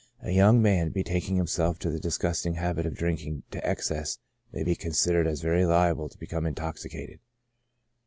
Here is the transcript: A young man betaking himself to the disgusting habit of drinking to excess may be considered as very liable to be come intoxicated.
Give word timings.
A 0.23 0.31
young 0.31 0.63
man 0.63 0.89
betaking 0.89 1.35
himself 1.35 1.77
to 1.77 1.91
the 1.91 1.99
disgusting 1.99 2.55
habit 2.55 2.87
of 2.87 2.95
drinking 2.95 3.43
to 3.51 3.63
excess 3.63 4.17
may 4.51 4.63
be 4.63 4.73
considered 4.73 5.27
as 5.27 5.41
very 5.43 5.63
liable 5.63 6.09
to 6.09 6.17
be 6.17 6.25
come 6.25 6.47
intoxicated. 6.47 7.19